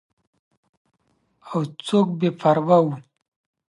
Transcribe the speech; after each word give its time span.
او 1.51 1.59
څوک 1.85 2.07
بې 2.19 2.29
پروا 2.39 2.77
وو. 2.83 2.93